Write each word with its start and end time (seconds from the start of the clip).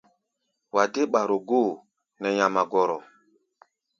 Wa 0.73 0.83
dé 0.93 1.01
ɓaro-góo 1.13 1.69
nɛ 2.21 2.27
nyamagɔrɔ. 2.37 2.97